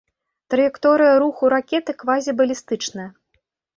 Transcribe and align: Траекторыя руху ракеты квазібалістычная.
Траекторыя 0.53 1.19
руху 1.23 1.43
ракеты 1.55 1.91
квазібалістычная. 2.03 3.09